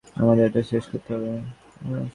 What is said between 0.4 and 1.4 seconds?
এটা শেষ করতে হবে।